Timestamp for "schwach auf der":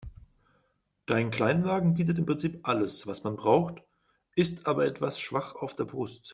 5.19-5.85